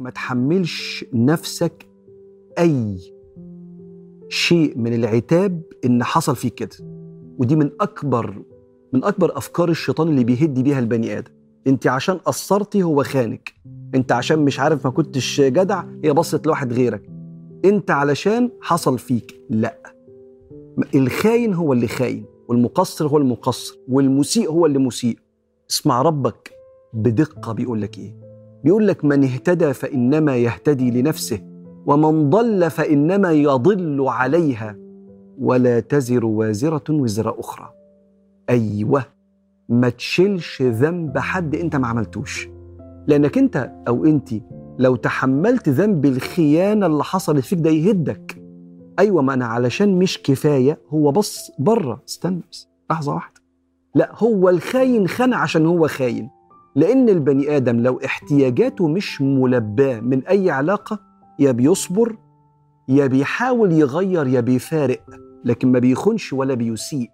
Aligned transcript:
ما 0.00 0.10
تحملش 0.10 1.04
نفسك 1.12 1.86
أي 2.58 2.96
شيء 4.28 4.78
من 4.78 4.94
العتاب 4.94 5.62
إن 5.84 6.04
حصل 6.04 6.36
فيك 6.36 6.54
كده. 6.54 6.76
ودي 7.38 7.56
من 7.56 7.70
أكبر 7.80 8.42
من 8.92 9.04
أكبر 9.04 9.36
أفكار 9.38 9.68
الشيطان 9.68 10.08
اللي 10.08 10.24
بيهد 10.24 10.58
بيها 10.58 10.78
البني 10.78 11.18
آدم. 11.18 11.32
أنت 11.66 11.86
عشان 11.86 12.18
قصرتي 12.18 12.82
هو 12.82 13.02
خانك. 13.02 13.54
أنت 13.94 14.12
عشان 14.12 14.38
مش 14.38 14.60
عارف 14.60 14.86
ما 14.86 14.92
كنتش 14.92 15.40
جدع 15.40 15.84
هي 16.04 16.12
بصت 16.12 16.46
لواحد 16.46 16.72
غيرك. 16.72 17.10
أنت 17.64 17.90
علشان 17.90 18.50
حصل 18.60 18.98
فيك. 18.98 19.40
لا. 19.50 19.76
الخاين 20.94 21.54
هو 21.54 21.72
اللي 21.72 21.88
خاين 21.88 22.24
والمقصر 22.48 23.06
هو 23.08 23.18
المقصر 23.18 23.78
والمسيء 23.88 24.50
هو 24.50 24.66
اللي 24.66 24.78
مسيء. 24.78 25.18
اسمع 25.70 26.02
ربك 26.02 26.50
بدقة 26.92 27.52
بيقول 27.52 27.82
لك 27.82 27.98
إيه. 27.98 28.29
بيقول 28.64 28.88
لك 28.88 29.04
من 29.04 29.24
اهتدى 29.24 29.72
فإنما 29.72 30.36
يهتدي 30.36 30.90
لنفسه 30.90 31.40
ومن 31.86 32.30
ضل 32.30 32.70
فإنما 32.70 33.32
يضل 33.32 34.08
عليها 34.08 34.76
ولا 35.38 35.80
تزر 35.80 36.26
وازرة 36.26 36.84
وزر 36.90 37.40
أخرى. 37.40 37.70
أيوة 38.50 39.04
ما 39.68 39.88
تشيلش 39.88 40.62
ذنب 40.62 41.18
حد 41.18 41.54
أنت 41.54 41.76
ما 41.76 41.86
عملتوش. 41.86 42.48
لأنك 43.06 43.38
أنت 43.38 43.72
أو 43.88 44.04
أنت 44.04 44.28
لو 44.78 44.96
تحملت 44.96 45.68
ذنب 45.68 46.04
الخيانة 46.04 46.86
اللي 46.86 47.04
حصلت 47.04 47.44
فيك 47.44 47.58
ده 47.58 47.70
يهدك. 47.70 48.42
أيوة 48.98 49.22
ما 49.22 49.34
أنا 49.34 49.46
علشان 49.46 49.98
مش 49.98 50.22
كفاية 50.22 50.78
هو 50.88 51.12
بص 51.12 51.50
بره 51.58 52.02
استنى 52.08 52.40
بس 52.52 52.68
لحظة 52.90 53.14
واحدة. 53.14 53.40
لا 53.94 54.10
هو 54.14 54.48
الخاين 54.48 55.08
خان 55.08 55.32
عشان 55.34 55.66
هو 55.66 55.88
خاين. 55.88 56.30
لأن 56.76 57.08
البني 57.08 57.56
آدم 57.56 57.80
لو 57.80 58.00
احتياجاته 58.04 58.88
مش 58.88 59.20
ملباة 59.22 60.00
من 60.00 60.26
أي 60.26 60.50
علاقة 60.50 60.98
يا 61.38 61.52
بيصبر 61.52 62.16
يا 62.88 63.06
بيحاول 63.06 63.72
يغير 63.72 64.26
يا 64.26 64.40
بيفارق 64.40 65.00
لكن 65.44 65.72
ما 65.72 65.78
بيخونش 65.78 66.32
ولا 66.32 66.54
بيسيء. 66.54 67.10